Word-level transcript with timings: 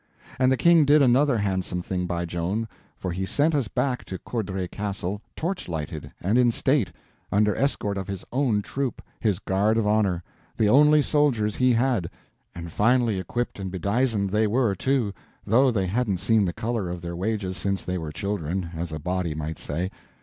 And 0.39 0.51
the 0.51 0.57
King 0.57 0.83
did 0.83 1.03
another 1.03 1.37
handsome 1.37 1.83
thing 1.83 2.07
by 2.07 2.25
Joan, 2.25 2.67
for 2.97 3.11
he 3.11 3.23
sent 3.23 3.53
us 3.53 3.67
back 3.67 4.03
to 4.05 4.17
Courdray 4.17 4.67
Castle 4.69 5.21
torch 5.35 5.67
lighted 5.69 6.11
and 6.19 6.39
in 6.39 6.49
state, 6.49 6.91
under 7.31 7.55
escort 7.55 7.99
of 7.99 8.07
his 8.07 8.25
own 8.31 8.63
troop—his 8.63 9.37
guard 9.37 9.77
of 9.77 9.85
honor—the 9.85 10.67
only 10.67 11.03
soldiers 11.03 11.57
he 11.57 11.73
had; 11.73 12.09
and 12.55 12.71
finely 12.71 13.19
equipped 13.19 13.59
and 13.59 13.69
bedizened 13.71 14.31
they 14.31 14.47
were, 14.47 14.73
too, 14.73 15.13
though 15.45 15.69
they 15.69 15.85
hadn't 15.85 16.17
seen 16.17 16.45
the 16.45 16.51
color 16.53 16.89
of 16.89 17.03
their 17.03 17.15
wages 17.15 17.55
since 17.55 17.85
they 17.85 17.99
were 17.99 18.11
children, 18.11 18.71
as 18.73 18.91
a 18.91 18.97
body 18.97 19.35
might 19.35 19.59
say. 19.59 19.91